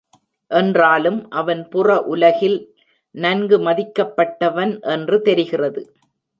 [0.51, 2.57] என்றாலும் அவன் புற உலகில்
[3.15, 5.81] நன்கு மதிக்கப்பட்டவன் என்று தெரிகிறது.